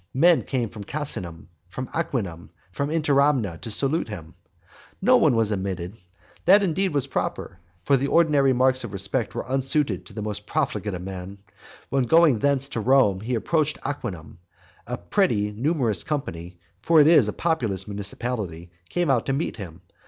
Men 0.15 0.41
came 0.41 0.69
from 0.69 0.83
Casinum, 0.83 1.45
from 1.69 1.87
Aquinum, 1.93 2.49
from 2.71 2.89
Interamna 2.89 3.61
to 3.61 3.69
salute 3.69 4.09
him. 4.09 4.33
No 4.99 5.15
one 5.17 5.35
was 5.35 5.51
admitted. 5.51 5.95
That, 6.45 6.63
indeed, 6.63 6.91
was 6.91 7.05
proper. 7.05 7.59
For 7.83 7.97
the 7.97 8.07
ordinary 8.07 8.51
marks 8.51 8.83
of 8.83 8.93
respect 8.93 9.35
were 9.35 9.45
unsuited 9.47 10.07
to 10.07 10.13
the 10.13 10.23
most 10.23 10.47
profligate 10.47 10.95
of 10.95 11.03
men. 11.03 11.37
When 11.89 12.05
going 12.05 12.33
from 12.33 12.39
thence 12.41 12.67
to 12.69 12.79
Rome 12.79 13.21
he 13.21 13.35
approached 13.35 13.77
Aquinum, 13.85 14.39
a 14.87 14.97
pretty 14.97 15.51
numerous 15.51 16.01
company 16.01 16.57
(for 16.81 16.99
it 16.99 17.05
is 17.05 17.27
a 17.27 17.31
populous 17.33 17.87
municipality) 17.87 18.71
came 18.89 19.11
out 19.11 19.27
to 19.27 19.33
meet 19.33 19.57
him. 19.57 19.81